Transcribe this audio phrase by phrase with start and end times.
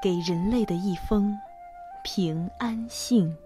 [0.00, 1.36] 给人类的一封
[2.04, 3.36] 平安信。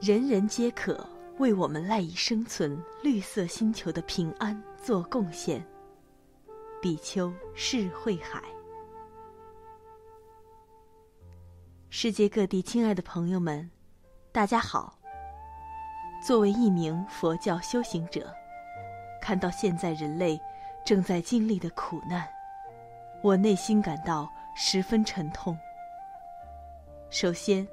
[0.00, 1.08] 人人皆可
[1.38, 5.64] 为我们赖以生存绿色星球的平安做贡献。
[6.80, 8.42] 比丘释慧海，
[11.90, 13.68] 世界各地亲爱的朋友们，
[14.32, 14.96] 大家好。
[16.24, 18.32] 作为一名佛教修行者，
[19.20, 20.40] 看到现在人类
[20.84, 22.28] 正在经历的苦难，
[23.22, 25.56] 我内心感到十分沉痛。
[27.10, 27.66] 首先，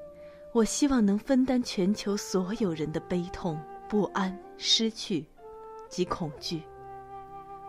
[0.52, 5.26] 我希望能分担全球所有人的悲痛、不安、失去
[5.90, 6.64] 及恐惧。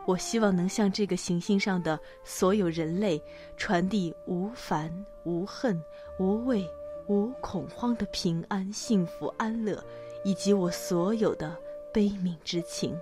[0.06, 3.20] 我希望能向这个行星上的所有人类
[3.56, 4.90] 传递无烦、
[5.24, 5.82] 无恨、
[6.18, 6.68] 无畏、
[7.08, 9.82] 无恐慌的平安、幸福、安乐。
[10.24, 11.56] 以及我所有的
[11.92, 12.98] 悲悯之情。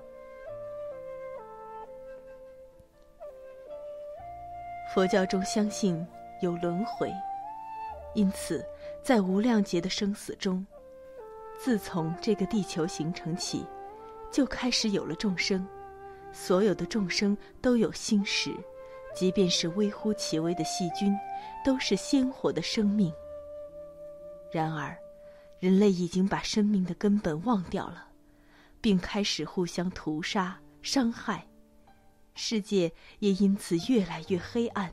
[4.94, 6.06] 佛教中相信
[6.40, 7.12] 有轮回，
[8.14, 8.64] 因此
[9.02, 10.64] 在无量劫的生死中，
[11.58, 13.66] 自从这个地球形成起，
[14.30, 15.66] 就开始有了众生。
[16.32, 18.54] 所有的众生都有心识，
[19.16, 21.12] 即便是微乎其微的细菌，
[21.64, 23.12] 都是鲜活的生命。
[24.52, 24.96] 然而。
[25.60, 28.06] 人类已经把生命的根本忘掉了，
[28.82, 31.46] 并开始互相屠杀、伤害，
[32.34, 34.92] 世界也因此越来越黑暗。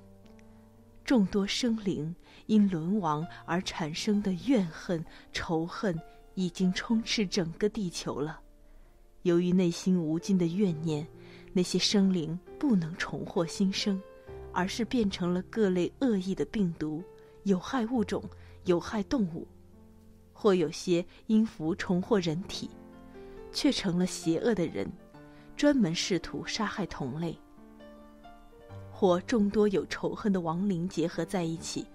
[1.04, 6.00] 众多生灵因沦亡而产生的怨恨、仇恨，
[6.36, 8.40] 已经充斥整个地球了。
[9.24, 11.06] 由于内心无尽的怨念，
[11.54, 14.02] 那些生灵不能重获新生，
[14.54, 17.04] 而是变成了各类恶意的病毒、
[17.44, 18.24] 有害物种、
[18.66, 19.48] 有害动物。
[20.34, 22.70] 或有些因福重获人体，
[23.52, 24.92] 却成了邪恶的人，
[25.62, 27.38] 专门试图杀害同类；
[28.92, 31.86] 或众多有仇恨的亡灵结合在一起，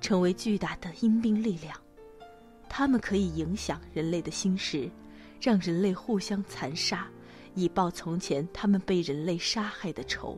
[0.00, 1.80] 成为巨大的阴兵力量。
[2.68, 4.90] 他们可以影响人类的心识，
[5.40, 7.08] 让人类互相残杀，
[7.54, 10.36] 以报从前他们被人类杀害的仇。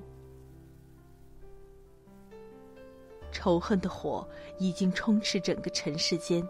[3.32, 4.28] 仇恨的火
[4.58, 6.46] 已经充斥整个尘世间。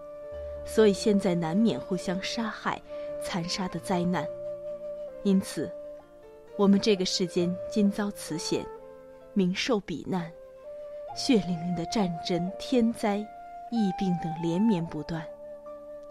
[0.66, 2.82] 所以现在难免互相杀害、
[3.22, 4.26] 残杀的灾难，
[5.22, 5.72] 因此，
[6.60, 8.62] 我们这个世间今遭此险，
[9.32, 10.30] 民受彼难，
[11.16, 13.16] 血淋淋的战争、天灾、
[13.70, 15.26] 疫病等连绵不断，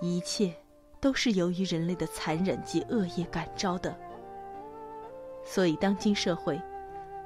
[0.02, 0.52] 一切
[1.00, 3.96] 都是由于人类的残忍及恶业感召的。
[5.46, 6.60] 所以，当今社会，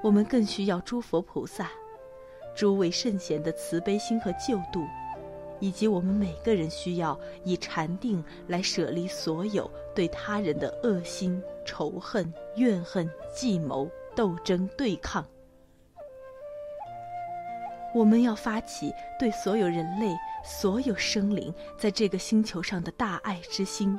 [0.02, 1.72] 我们更需要诸佛菩萨、
[2.54, 4.86] 诸位圣贤的慈悲心和救度。
[5.64, 15.26] 以及我们每个人需要以禅定来舍离所有对他人的恶心、仇恨、怨恨、计谋、斗争、对抗。
[17.96, 20.14] 我们要发起对所有人类、
[20.44, 23.98] 所有生灵在这个星球上的大爱之心，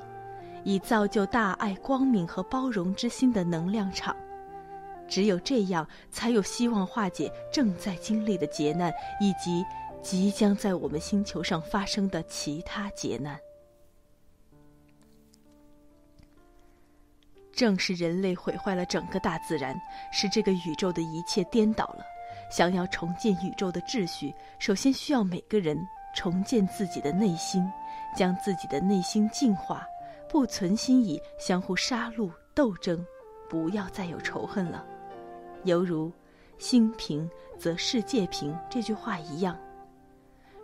[0.64, 4.14] 以造就大爱、光明和包容之心的能量场。
[5.08, 9.64] 只有这样，才有希望化解正在经历的劫难，以及。
[10.04, 13.40] 即将在我们星球上发生的其他劫难，
[17.50, 19.74] 正是人类毁坏了整个大自然，
[20.12, 22.04] 使这个宇宙的一切颠倒了。
[22.50, 25.74] 想要重建宇宙的秩序，首先需要每个人
[26.14, 27.66] 重建自己的内心，
[28.14, 29.86] 将自己的内心净化，
[30.28, 33.02] 不存心以相互杀戮斗争，
[33.48, 34.84] 不要再有仇恨了。
[35.64, 36.12] 犹如
[36.58, 37.28] “心平
[37.58, 39.58] 则世界平”这句话一样。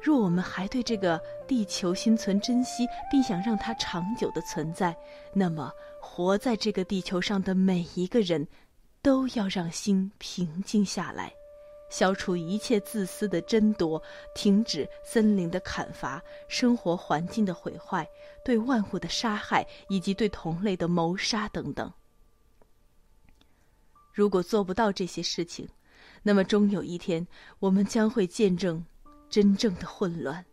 [0.03, 4.97] 若我们还对这个地球心存珍惜，并想让它长久的存在，
[5.35, 8.47] 那么活在这个地球上的每一个人，
[9.03, 11.33] 都要让心平静下来，
[11.91, 14.03] 消除一切自私的争夺，
[14.35, 18.09] 停止森林的砍伐、生活环境的毁坏、
[18.43, 21.93] 对万物的杀害以及对同类的谋杀等等。
[24.13, 25.69] 如果做不到这些事情，
[26.23, 27.27] 那么终有一天，
[27.59, 28.85] 我们将会见证。
[29.31, 30.45] 真正的混乱，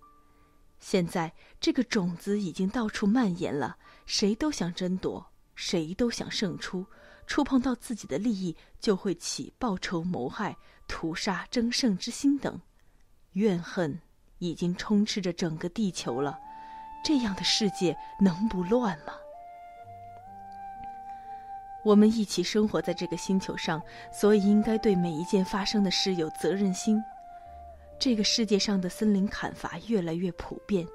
[0.80, 3.76] 现在这个种子已经到处蔓延了。
[4.06, 5.26] 谁都想争夺，
[5.56, 6.86] 谁都想胜出，
[7.26, 10.56] 触碰到自己的利益，就会起报仇、谋害、
[10.88, 12.62] 屠杀、争胜之心等，
[13.34, 14.00] 怨恨
[14.38, 16.38] 已经充斥着整个地球了。
[17.04, 19.14] 这样的世界能不乱吗？
[21.84, 23.82] 我们一起生活在这个星球上，
[24.12, 27.02] 所以应该对每一件发生的事有责任心。
[28.00, 30.88] 这个世界上的森林砍伐越来越普遍，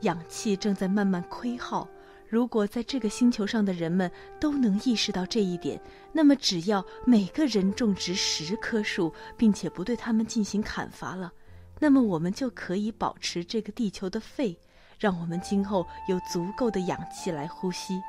[0.00, 1.88] 氧气正在慢慢亏耗，
[2.28, 4.10] 如果在这个星球上的人们
[4.40, 5.80] 都能意识到这一点，
[6.12, 11.32] 那么只要每个人种植十棵树，并且不对他们进行砍伐了，
[11.78, 14.58] 那么我们就可以保持这个地球的肺，
[14.98, 18.00] 让我们今后有足够的氧气来呼吸。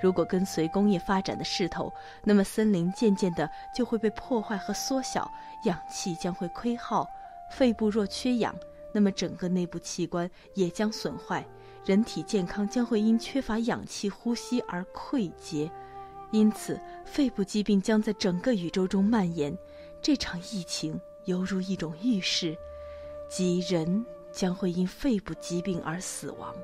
[0.00, 1.92] 如果跟随工业发展的势头，
[2.24, 5.28] 那么森林渐渐的就会被破坏和缩小，
[5.64, 7.06] 氧气将会亏耗，
[7.52, 8.54] 肺部若缺氧，
[8.92, 11.46] 那么整个内部器官也将损坏。
[11.84, 15.70] 人体健康将会因缺乏氧气呼吸而溃竭，
[16.30, 19.56] 因此肺部疾病将在整个宇宙中蔓延。
[20.00, 22.56] 这场疫情犹如一种预示，
[23.28, 26.54] 即人将会因肺部疾病而死亡。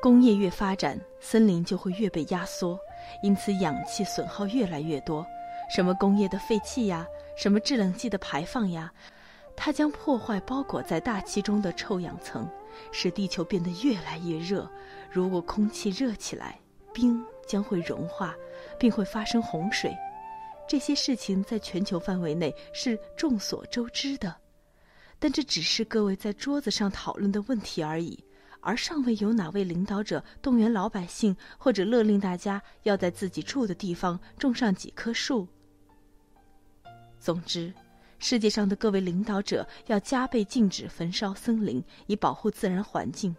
[0.00, 2.78] 工业越发展，森林就会越被压缩，
[3.22, 5.26] 因此氧气损耗越来越多。
[5.68, 7.06] 什么工业的废气呀，
[7.36, 8.92] 什么制冷剂的排放呀。
[9.56, 12.48] 它将破坏包裹在大气中的臭氧层，
[12.92, 14.70] 使地球变得越来越热。
[15.10, 16.58] 如果空气热起来，
[16.92, 18.34] 冰将会融化，
[18.78, 19.92] 并会发生洪水。
[20.68, 24.36] 这些事情在全球范围内是众所周知的，
[25.18, 28.22] 但这只是各位在桌子上讨论的问题而已，
[28.60, 35.48] 而尚未有哪位领导者动员老百姓或者勒令大家要在自己住的地方种上几棵树。
[37.18, 37.72] 总之。
[38.20, 43.34] 世界上的各位领导者要加倍禁止焚烧森林，以保护自然环境。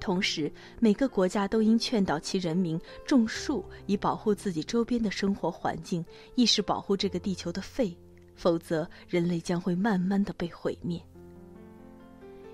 [0.00, 6.04] 同时，每个国家都应劝导其人民种树，以保护自己周边的生活环境，
[6.34, 7.96] 亦是保护这个地球的肺。
[8.34, 11.00] 否则，人类将会慢慢的被毁灭。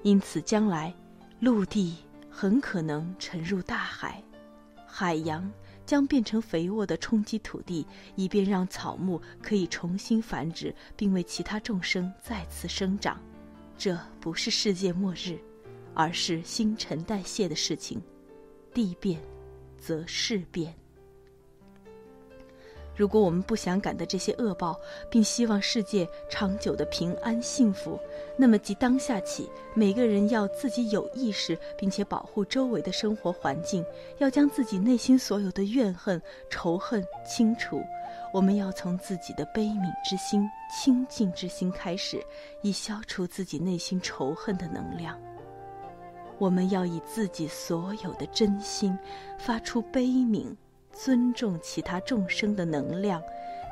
[0.02, 0.94] 因此，将来，
[1.40, 1.96] 陆地
[2.28, 4.22] 很可能沉入大海，
[4.87, 5.50] 海洋。
[5.88, 13.19] 将变成肥沃的冲击土地，以便让草木可以重新繁殖，并为其他众生再次生长。
[13.79, 15.38] 这不是世界末日，
[15.94, 17.99] 而是新陈代谢的事情。
[18.75, 19.19] 地变，
[19.79, 20.76] 则事变。
[22.99, 24.77] 如果我们不想感到这些恶报，
[25.09, 27.97] 并希望世界长久的平安幸福，
[28.37, 33.87] 那么即当下起，每个人要自己有意识，并且保护周围的生活环境，
[34.19, 37.81] 要将自己内心所有的怨恨、仇恨清除。
[38.35, 42.21] 我们要从自己的悲悯之心、清净之心开始，
[42.62, 45.17] 以消除自己内心仇恨的能量。
[46.37, 48.99] 我们要以自己所有的真心，
[49.39, 50.53] 发出悲悯。
[50.93, 53.23] 尊重其他众生的能量，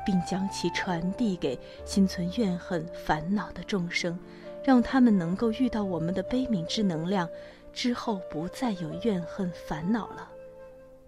[0.05, 4.17] 并将其传递给心存怨恨、烦恼的众生，
[4.63, 7.27] 让他们能够遇到我们的悲悯之能量，
[7.73, 10.29] 之后不再有怨恨、烦恼了。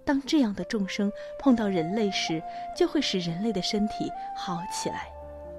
[0.03, 2.41] 当这样的众生碰到人类时，
[2.75, 5.07] 就会使人类的身体好起来，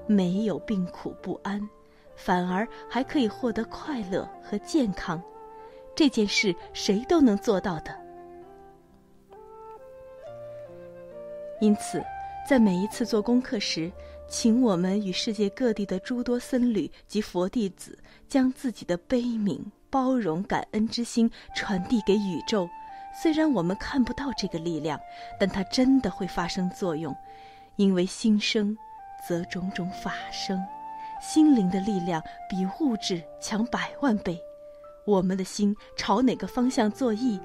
[0.06, 1.61] 没有病苦不安，
[2.17, 5.23] 反而还可以获得快乐和健康。
[5.94, 7.96] 这件事谁都能做到的。
[11.61, 12.03] 因此，
[12.49, 13.91] 在每一次做功课时，
[14.29, 17.99] 请我们与世界各地的诸多僧侣及佛弟子，
[18.29, 19.61] 将自己的悲悯、
[19.91, 22.69] 包容、感恩之心传递给宇宙。
[23.12, 24.99] 虽然我们看不到这个力量，
[25.39, 27.15] 但它真的会发生作用，
[27.77, 28.77] 因为心生，
[29.29, 30.58] 则种种法生。
[31.20, 34.41] 心灵的力量比物质强百万倍。
[35.05, 37.39] 我们的心朝哪个方向作意？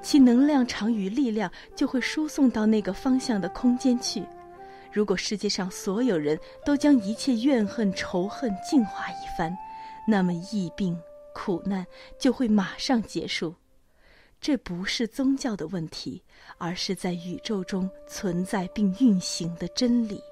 [0.00, 4.24] 其能量场与力量就会输送到那个方向的空间去。
[4.92, 9.56] 如果世界上所有人都将一切怨恨、仇恨净化一番，
[10.06, 10.98] 那么疫病、
[11.34, 11.86] 苦难
[12.18, 13.54] 就会马上结束。
[14.40, 16.22] 这不是宗教的问题，
[16.58, 20.22] 而是在宇宙中存在并运行的真理。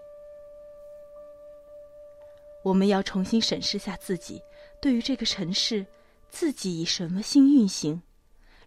[2.62, 4.40] 我们要重新审视下自己，
[4.80, 5.84] 对于这个城市，
[6.30, 8.02] 自己以什么心运行？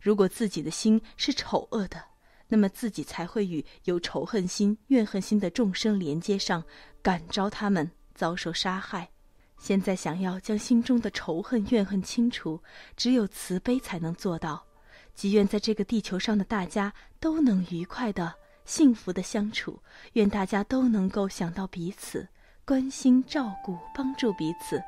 [0.01, 2.04] 如果自己的心是丑恶的，
[2.48, 6.63] 那么自己才会与有仇恨心、怨恨心的众生连接上，
[7.01, 9.10] 感召他们遭受杀害。
[9.58, 12.60] 现在想要将心中的仇恨、怨恨清除，
[12.96, 14.66] 只有慈悲才能做到。
[15.13, 19.78] 祈愿在这个地球上的大家都能愉快的、幸福的相处，
[20.13, 22.25] 愿大家都能够想到彼此，
[22.63, 24.82] 关心、照顾、帮助彼此。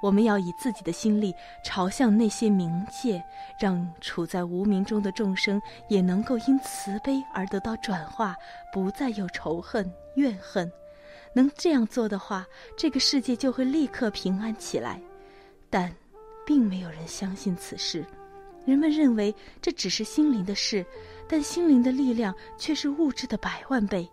[0.00, 3.22] 我们要以自己的心力朝向那些冥界，
[3.60, 8.36] 让处在无名中的众生也能够因慈悲而得到转化，
[8.72, 10.70] 不再有仇恨怨恨。
[11.34, 15.00] 能这样做的话，这个世界就会立刻平安起来。
[15.68, 15.92] 但，
[16.46, 18.04] 并没有人相信此事。
[18.64, 20.84] 人们认为这只是心灵的事，
[21.28, 24.08] 但心灵的力量却是物质的百万倍。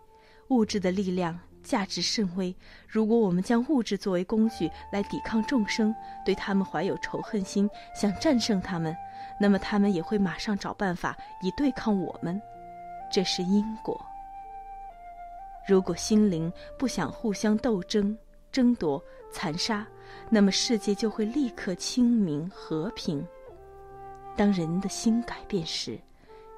[0.48, 1.38] 物质的力量。
[1.66, 2.54] 价值甚微。
[2.86, 5.94] 如果我们将物质作为工具来抵抗众生，
[6.24, 8.96] 对他们怀有仇恨心，想战胜他们，
[9.40, 12.40] 那么他们也会马上找办法以对抗我们。
[13.12, 14.00] 这是因果。
[15.68, 18.16] 如果心灵不想互相斗争、
[18.52, 19.84] 争夺、残杀，
[20.30, 23.26] 那么世界就会立刻清明和平。
[24.36, 25.98] 当人的心改变时，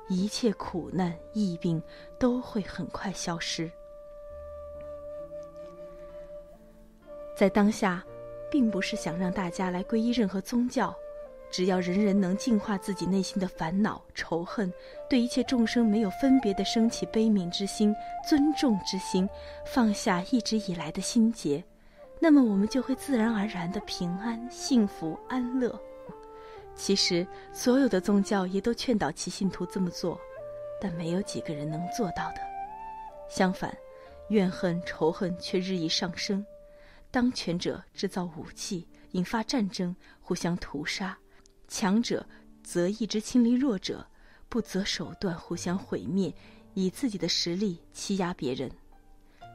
[0.09, 1.83] 一切苦难、疫病
[2.19, 3.71] 都会很快消失。
[7.39, 8.05] 在当下，
[8.51, 10.93] 并不是想让大家来皈依任何宗教，
[11.53, 14.73] 只要人人能净化自己内心的烦恼、仇恨，
[15.09, 17.95] 对一切众生没有分别的升起悲悯之心、
[18.29, 19.29] 尊重之心，
[19.65, 21.63] 放下一直以来的心结，
[22.19, 25.81] 那么我们就会自然而然的平安、幸福、安乐。
[26.75, 30.21] 其实，所有的宗教也都劝导其信徒这么做，
[30.81, 32.41] 但没有几个人能做到的。
[33.29, 33.73] 相反，
[34.31, 36.45] 怨恨、仇恨却日益上升。
[37.11, 41.17] 当权者制造武器，引发战争，互相屠杀；
[41.67, 42.27] 强者
[42.63, 44.07] 则一直清理弱者，
[44.49, 46.33] 不择手段互相毁灭，
[46.75, 48.71] 以自己的实力欺压别人。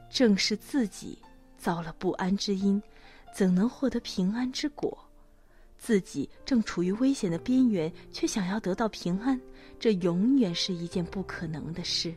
[0.10, 1.18] 正是自己
[1.58, 2.82] 造了不安之因，
[3.34, 4.98] 怎能获得平安之果？
[5.78, 9.40] 自己正处于危险的边缘，却想要得到平安，
[9.80, 12.16] 这永远是一件不可能的事。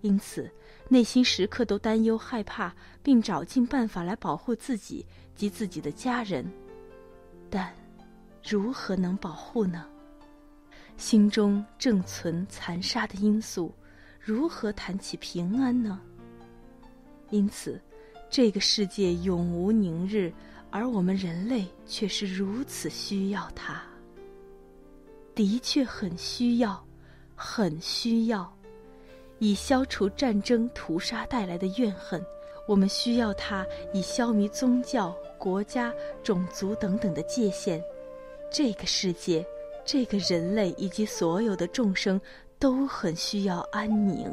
[0.00, 0.50] 因此。
[0.92, 6.44] 内心时刻都担忧、害怕，并找尽办法来保护自己及自己的家人，
[7.48, 7.72] 但
[8.42, 9.86] 如何能保护呢？
[10.96, 13.72] 心中正存残杀的因素，
[14.20, 16.00] 如何谈起平安呢？
[17.30, 17.80] 因此，
[18.28, 20.32] 这个世界永无宁日，
[20.70, 23.80] 而我们人类却是如此需要它。
[25.36, 26.84] 的确很需要，
[27.36, 28.52] 很需要。
[29.40, 32.24] 以消除战争屠杀带来的怨恨，
[32.66, 35.92] 我们需要它以消弭宗教、国家、
[36.22, 37.82] 种族等等的界限。
[38.50, 39.44] 这个世界，
[39.84, 42.20] 这个人类以及所有的众生
[42.58, 44.30] 都很需要安宁。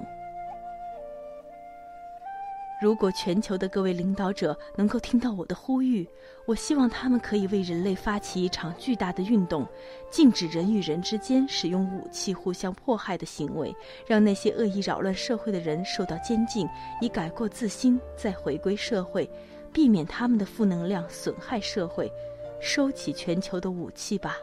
[2.80, 6.08] 如果全球的各位领导者能够听到我的呼吁，
[6.46, 9.68] 我希望他们可以为人类发起一场巨大的运动，
[10.12, 16.70] 禁止人与人之间使用武器互相迫害的行为，让那些恶意扰乱社会的人受到监禁，
[17.02, 19.28] 以改过自新，再回归社会，
[19.74, 22.12] 避免他们的负能量损害社会。
[22.60, 24.38] 收起全球的武器吧，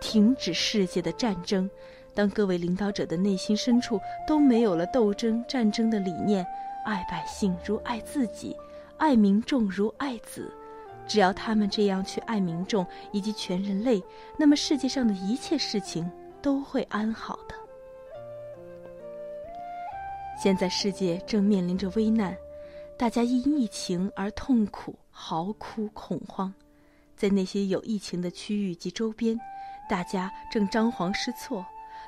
[0.00, 1.68] 停止世界的战争。
[2.14, 6.46] 当各位领导者的内心深处都没有了斗争、战争的理念。
[6.84, 8.56] 爱百姓如爱自己，
[8.96, 10.52] 爱民众如爱子。
[11.06, 14.02] 只要他们这样去爱民众以及全人类，
[14.36, 16.10] 那么世界上的一切事情
[16.40, 17.54] 都会安好的。
[20.40, 22.36] 现在世界正面临着危难，
[22.96, 26.52] 大家因疫情而痛苦、嚎哭、恐慌。
[27.16, 29.38] 在那些有疫情的区域及周边，
[29.88, 31.64] 大家正张皇失措，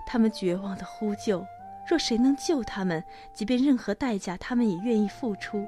[0.07, 1.45] 他们绝望的呼救。
[1.87, 5.67] 若谁能救他们，即便任何代价，他们也愿意付出。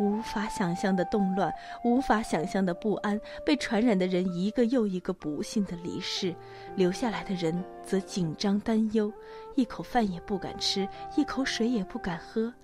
[0.00, 1.52] 无法想象的动乱，
[1.82, 6.32] 无法想象的不安，被传染的人一个又一个不幸的离世，
[6.76, 9.12] 留下来的人则紧张担忧，
[9.56, 12.54] 一口饭也不敢吃，一口水也不敢喝，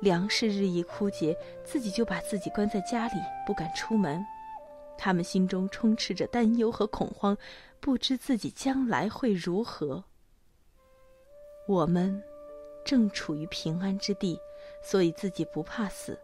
[0.00, 4.24] 粮食日益枯竭，自己就把自己关在家里，不敢出门。
[4.96, 7.36] 他们心中充斥着担忧和恐慌，
[7.80, 10.02] 不知自己将来会如何。
[11.68, 12.22] 我们
[12.84, 14.38] 正处于平安之地，
[14.82, 16.18] 所以自己不怕死。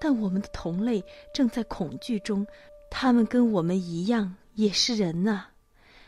[0.00, 2.46] 但我们的同类正在恐惧中，
[2.90, 5.46] 他们跟我们一样也是人呐。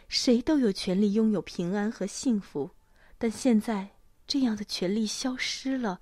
[0.08, 2.70] 谁都有权利拥有平安和幸福，
[3.18, 3.88] 但现在
[4.26, 6.00] 这样的权利消失了，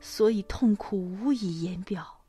[0.00, 2.20] 所以痛苦无以言表。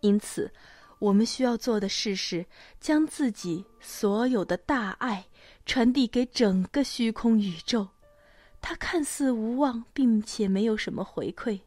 [0.00, 0.52] 因此，
[0.98, 2.44] 我们需要做的事是
[2.80, 5.26] 将自己所有的大爱
[5.64, 7.88] 传递给整个虚空宇宙。
[8.62, 11.60] 他看似无望，并且没有什么回馈。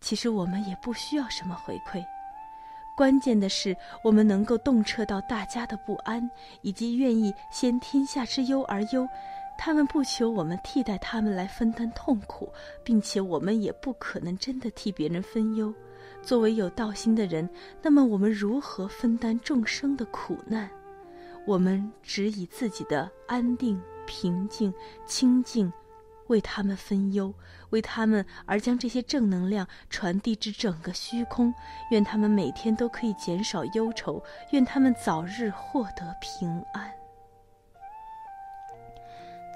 [0.00, 2.04] 其实我们也不需要什么回馈，
[2.94, 6.30] 关键的是我们能够洞彻到大家的不安，
[6.60, 9.08] 以及愿意先天下之忧而忧。
[9.56, 15.72] 他们不求我们替代他们来分担痛苦，并且我们也不可能真的替别人分忧。
[16.22, 17.48] 作为有道心的人，
[17.80, 20.68] 那么我们如何分担众生的苦难？
[21.46, 24.74] 我们只以自己的安定、平静、
[25.06, 25.72] 清净。
[26.28, 27.32] 为他们分忧，
[27.70, 31.52] 为他们而将这些正能量传递至整个虚空。
[31.90, 36.90] 愿他们每天都可以减少忧愁，愿他们早日获得平安。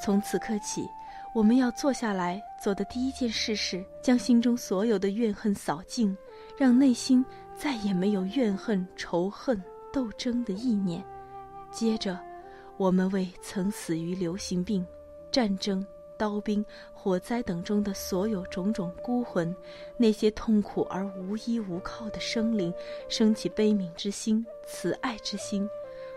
[0.02, 0.88] 从此刻起，
[1.34, 6.16] 我们要坐下来做的第一件事是将心中所有的怨恨扫净，
[6.56, 7.25] 让内心
[7.56, 9.60] 再也没有怨恨、仇恨、
[9.92, 11.04] 斗争的意念。
[11.72, 12.18] 接着，
[12.76, 14.87] 我们为曾死于流行病、
[15.32, 15.84] 战争、
[16.18, 19.54] 刀兵、火灾等中的所有种种孤魂，
[19.96, 22.75] 那些痛苦而无依无靠的生灵，
[23.08, 25.66] 升起悲悯之心、慈爱之心。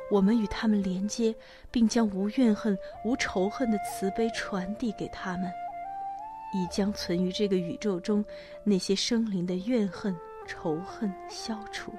[0.09, 1.33] 我们与他们连接，
[1.69, 5.49] 并将无怨恨、无仇恨的慈悲传递给他们，
[6.53, 8.25] 以将存于这个宇宙中
[8.65, 10.13] 那些生灵的怨恨、
[10.45, 11.93] 仇恨消除。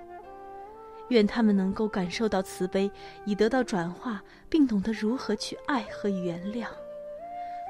[1.09, 2.90] 愿他们能够感受到慈悲，
[3.25, 6.66] 以得到转化，并懂得如何去爱和原谅，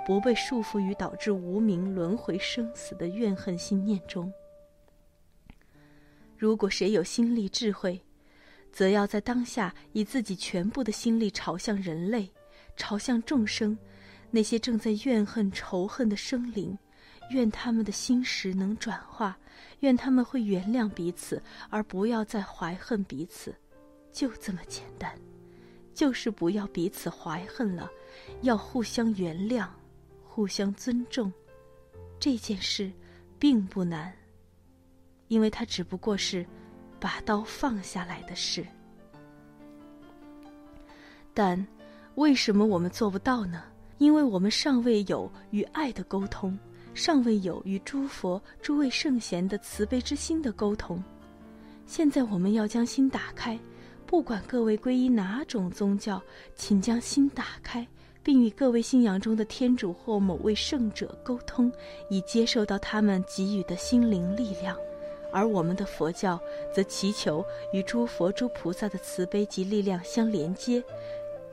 [0.05, 4.33] 不被束缚于导致无名轮回生死的怨恨心念中。
[6.37, 8.01] 如果谁有心力、智慧，
[8.73, 12.29] 则要在当下以自己全部的心力朝向人类，
[12.77, 13.79] 朝向众生，
[14.31, 16.77] 那些正在怨恨、仇恨的生灵，
[17.31, 19.39] 愿他们的心识能转化，
[19.81, 21.41] 愿他们会原谅彼此，
[21.71, 23.55] 而不要再怀恨彼此，
[24.11, 25.15] 就这么简单，
[25.95, 27.89] 就是不要彼此怀恨了，
[28.41, 29.69] 要互相原谅，
[30.35, 31.31] 互相尊重。
[32.19, 32.91] 这件事
[33.39, 34.11] 并不难，
[35.29, 36.47] 因为它只不过是。
[37.01, 38.65] 把刀放下来的事，
[41.35, 41.67] 但
[42.15, 43.65] 为什么我们做不到呢？
[43.99, 46.57] 因为我们尚未有与爱的沟通，
[46.95, 51.03] 尚未有与诸佛、诸位圣贤的慈悲之心的沟通。
[51.87, 53.59] 现在我们要将心打开，
[54.07, 56.23] 不管各位皈依哪种宗教，
[56.55, 57.85] 请将心打开，
[58.23, 61.73] 并与各位信仰中的天主或某位圣者沟通，
[62.09, 64.77] 以接受到他们给予的心灵力量。
[65.33, 66.39] 而我们的佛教
[66.75, 70.83] 则祈求与诸佛诸菩萨的慈悲及力量相连接，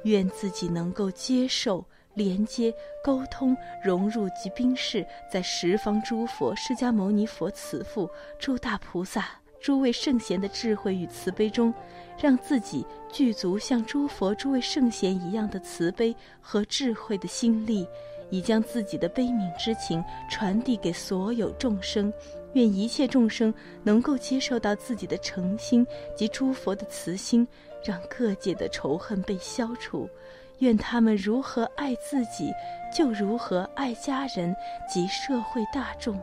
[0.03, 11.73] 愿自己能够接受、连接、沟通、融入及冰释在十方诸佛、释迦牟尼佛慈父、诸大菩萨、诸位圣贤的智慧与慈悲中，
[12.21, 17.87] 让自己具足像诸佛、诸位圣贤一样的慈悲和智慧的心力，
[18.29, 22.11] 以将自己的悲悯之情传递给所有众生。
[22.53, 27.47] 愿一切众生能够接受到自己的诚心及诸佛的慈心，
[27.83, 30.09] 让各界的仇恨被消除。
[30.57, 32.51] 愿他们如何爱自己，
[32.93, 34.53] 就如何爱家人
[34.91, 36.19] 及社会大众。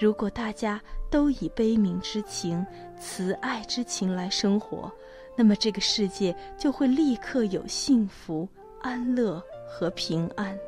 [0.00, 0.82] 如果大家
[1.14, 2.66] 都以悲悯之情、
[2.98, 4.90] 慈爱之情来生活，
[5.36, 8.48] 那么这个世界就会立刻有幸福、
[8.82, 10.58] 安乐和平安。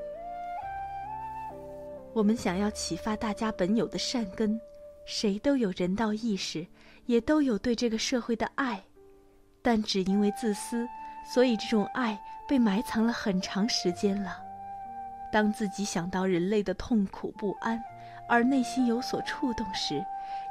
[2.12, 4.56] 我们想要启发大家本有的善根，
[5.04, 6.64] 谁都有人道意识，
[7.06, 8.80] 也都有对这个社会的爱，
[9.62, 10.86] 但只因为自私，
[11.34, 12.16] 所以这种爱
[12.48, 14.40] 被埋藏了很长时间了。
[15.32, 17.82] 当自己想到人类的痛苦不安，
[18.28, 20.04] 而内心有所触动时，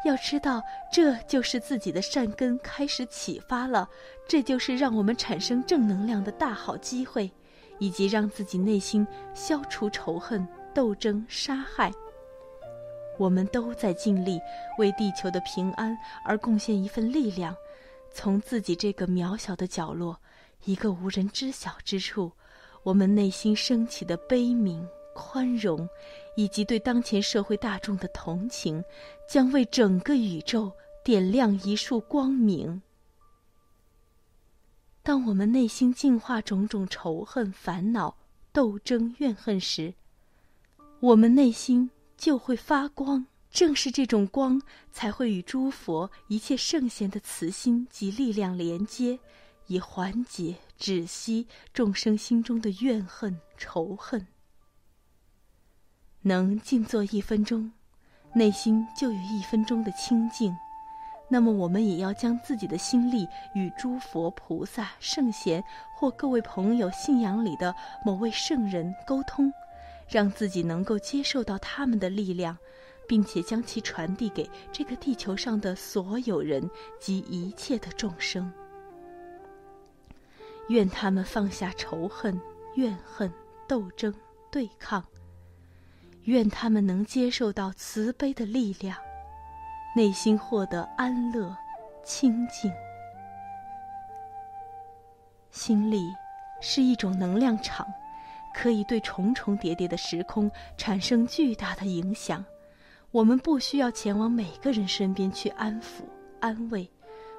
[0.03, 0.61] 要知道
[0.91, 3.89] 这就是自己的善根开始启发了，
[4.27, 7.31] 这就是让我们产生正能量的大好机会，
[7.79, 10.47] 以及让自己内心消除仇恨。
[10.73, 11.89] 斗争、杀害，
[13.17, 14.37] 我们都在尽力
[14.77, 17.55] 为地球的平安而贡献一份力量。
[18.11, 20.19] 从自己这个渺小的角落，
[20.65, 22.29] 一个无人知晓之处，
[22.83, 24.85] 我们内心升起的悲鸣、
[25.15, 25.89] 宽容，
[26.35, 28.83] 以及对当前社会大众的同情，
[29.27, 30.71] 将为整个宇宙
[31.03, 32.81] 点亮一束光明。
[35.01, 38.17] 当我们内心净化种种仇恨、烦恼、
[38.51, 39.93] 斗争、怨恨时，
[40.99, 49.19] 我们内心就会发光，正是这种光，才会与诸佛一切圣贤的慈心及力量连接，
[49.67, 54.27] 以缓解止息众生心中的怨恨仇恨。
[56.27, 57.71] 能静坐一分钟，
[58.33, 60.51] 内心就有一分钟的清净，
[61.29, 65.63] 那么我们也要将自己的心力与诸佛菩萨、圣贤
[65.95, 69.53] 或各位朋友信仰里的某位圣人沟通。
[70.07, 72.55] 让自己能够接受到他们的力量，
[73.07, 78.51] 并且将其传递给这个地球上的所有人及一切的众生。
[80.69, 82.39] 愿他们放下仇恨、
[82.75, 83.31] 怨恨、
[83.67, 84.13] 斗争、
[84.51, 85.03] 对抗。
[86.25, 88.97] 愿他们能接受到慈悲的力量，
[89.95, 91.55] 内心获得安乐、
[92.03, 92.71] 清净。
[95.51, 96.03] 心力
[96.61, 97.87] 是一种能量场。
[98.57, 102.41] 可以对重重叠叠的时空产生巨大的影响。
[103.11, 106.05] 我们不需要前往每个人身边去安抚、
[106.39, 106.89] 安慰，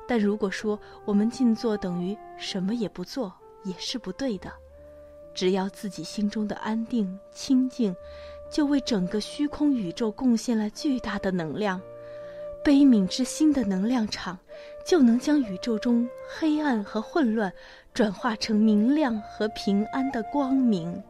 [0.06, 4.52] 但如果说我们静坐等于什么也不做，也是不对的。
[5.34, 7.96] 只要自己心中的安定清净，
[8.56, 11.78] 就为整个虚空宇宙贡献了巨大的能量。
[12.64, 14.38] 悲悯之心的能量场，
[14.82, 17.52] 就能将宇宙中黑暗和混乱，
[17.92, 21.02] 转化成明亮和平安的光明。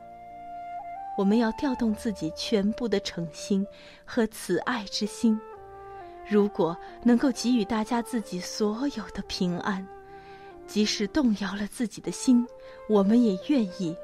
[1.16, 3.64] 我们要调动自己全部的诚心
[4.04, 5.40] 和慈爱之心。
[6.28, 9.86] 如果能够给予大家自己所有的平安，
[10.66, 12.44] 即使动摇了自己的心，
[12.88, 13.96] 我们也愿意。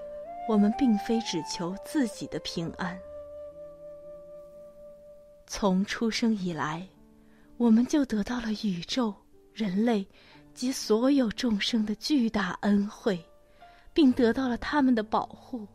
[0.48, 2.96] 我们并非只求自己的平安。
[5.54, 6.88] 从出生以来，
[7.58, 9.14] 我们就得到了宇宙、
[9.52, 10.04] 人类
[10.54, 13.22] 及所有众生的巨大恩惠，
[13.92, 15.68] 并得到了他们的保护。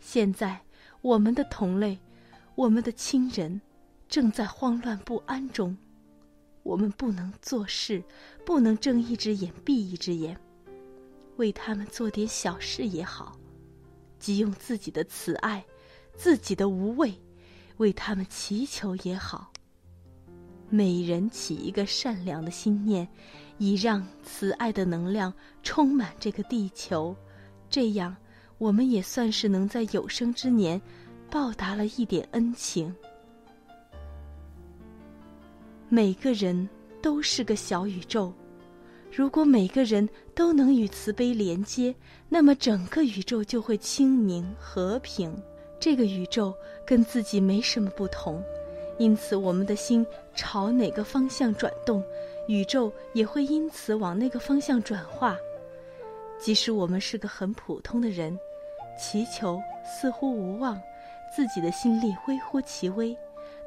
[0.00, 0.58] 现在，
[1.02, 1.98] 我们的同类，
[2.54, 3.60] 我们的亲人，
[4.08, 5.76] 正在慌乱不安中。
[6.62, 8.02] 我们不能做事，
[8.46, 10.34] 不能睁一只眼闭一只眼，
[11.36, 13.38] 为他们做点小事也好，
[14.18, 15.62] 即用自己的慈爱、
[16.16, 17.14] 自己的无畏，
[17.78, 19.50] 为他们祈求也好。
[20.68, 23.06] 每人起一个善良的心念，
[23.58, 27.14] 以让慈爱的能量充满这个地球，
[27.70, 28.16] 这样。
[28.58, 30.80] 我们也算是能在有生之年，
[31.30, 32.94] 报答了一点恩情。
[35.90, 36.68] 每个人
[37.02, 38.32] 都是个小宇宙，
[39.12, 41.94] 如果每个人都能与慈悲连接，
[42.30, 45.30] 那么整个宇宙就会清明和平。
[45.78, 48.42] 这个宇宙跟自己没什么不同，
[48.98, 52.02] 因此我们的心朝哪个方向转动，
[52.48, 55.36] 宇宙也会因此往那个方向转化。
[56.38, 58.38] 即使我们是个很普通的人，
[58.98, 60.80] 祈求似乎无望，
[61.34, 63.16] 自己的心力微乎其微，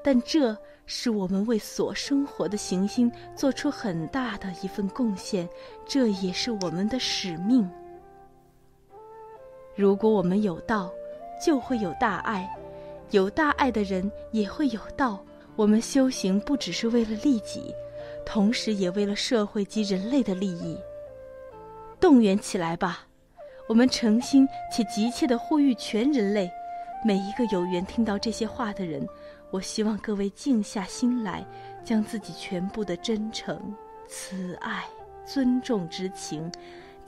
[0.03, 5.47] 但这是我们为所生活的行星做出很大的一份贡献，
[5.85, 7.69] 这也是我们的使命。
[9.75, 10.91] 如果我们有道，
[11.43, 12.49] 就会有大爱，
[13.11, 15.23] 有大爱的人也会有道。
[15.55, 17.73] 我们修行不只是为了利己，
[18.25, 20.77] 同时也为了社会及人类的利益。
[21.99, 23.05] 动员起来吧！
[23.67, 26.49] 我们诚心且急切地呼吁全人类，
[27.03, 29.05] 每一个有缘听到这些话的人，
[29.51, 31.45] 我希望各位静下心来，
[31.83, 33.75] 将自己全部的真诚、
[34.07, 34.85] 慈爱、
[35.25, 36.49] 尊重之情，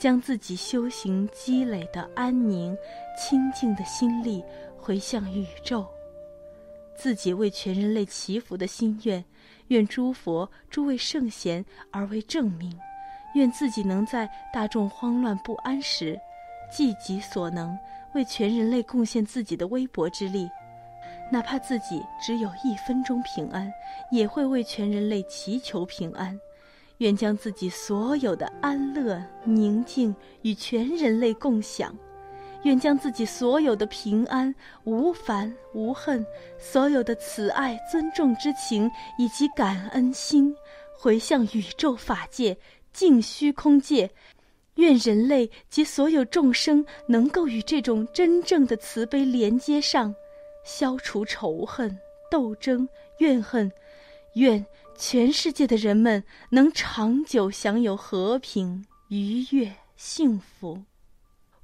[0.01, 2.75] 将自己修行积累的安宁、
[3.15, 4.43] 清净的心力
[4.75, 5.85] 回向宇宙，
[6.95, 9.23] 自己为全人类祈福的心愿，
[9.67, 12.75] 愿诸佛、诸位圣贤而为证明。
[13.35, 16.19] 愿自己能在大众慌乱不安时，
[16.71, 17.77] 尽己所能，
[18.15, 20.49] 为全人类贡献自己的微薄之力，
[21.31, 23.71] 哪怕自己只有一分钟平安，
[24.09, 26.39] 也会为全人类祈求平安。
[27.01, 31.97] 愿将自己所有的安乐、宁静与全人类共享，
[32.61, 36.23] 愿将自己所有的平安、无烦无恨、
[36.59, 40.55] 所有的慈爱、尊重之情以及感恩心，
[40.95, 42.55] 回向宇宙法界。
[42.93, 44.07] 净虚空界，
[44.75, 50.13] 愿人类及所有众生能够与这种真正的慈悲连接上，
[50.63, 51.97] 消除仇恨、
[52.29, 52.87] 斗争、
[53.17, 53.71] 怨恨。
[54.35, 54.63] 愿
[55.03, 60.83] 全世界的人们能长久享有和平、愉悦、幸福。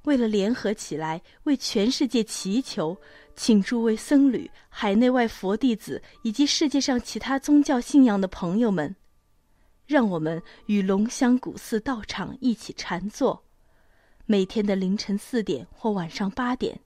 [0.02, 2.98] 为了联合起来为全世界祈求，
[3.36, 8.96] 请诸位僧侣、海内外佛弟子以及世界上其他宗教信仰的朋友们。
[9.86, 13.44] 让我们与龙香古寺道场一起禅坐，
[14.26, 16.80] 每天的凌晨四点或晚上八点。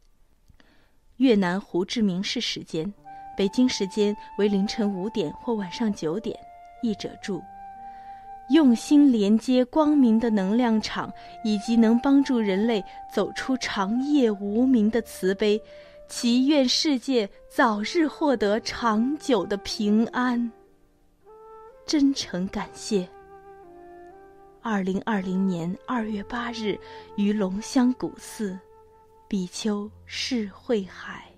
[1.16, 2.92] 越南胡志明市时间，
[3.37, 6.38] 北京时间为凌晨五点或晚上九点。
[6.83, 7.40] 译者注：
[8.51, 11.12] 用心连接光明的能量场，
[11.45, 15.62] 以及能帮助人类走出长夜无明的慈悲，
[16.09, 20.51] 祈愿世界早日获得长久的平安。
[21.87, 23.09] 真诚感谢。
[24.61, 26.79] 二零二零年二月八日，
[27.16, 28.59] 于龙香古寺，
[29.29, 31.32] 比丘释慧海。